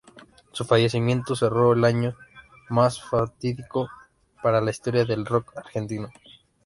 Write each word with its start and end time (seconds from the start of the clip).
Su 0.51 0.65
fallecimiento 0.65 1.35
cerró 1.35 1.73
el 1.73 1.85
año 1.85 2.15
más 2.69 2.99
fatídico 2.99 3.87
para 4.41 4.59
la 4.59 4.71
historia 4.71 5.05
del 5.05 5.27
rock 5.27 5.55
argentino. 5.55 6.09